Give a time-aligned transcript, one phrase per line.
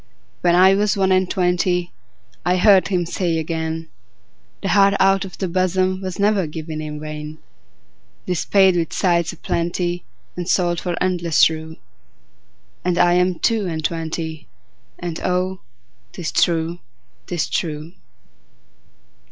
[0.41, 1.91] When I was one and twentyI
[2.43, 8.93] heard him say again,'The heart out of the bosomWas never given in vain;'Tis paid with
[8.93, 10.07] sighs a plentyAnd
[10.47, 11.77] sold for endless rue.'And
[12.97, 14.47] I am two and twenty,
[14.97, 15.61] And oh,
[16.13, 16.79] 'tis true,
[17.27, 17.91] 'tis true.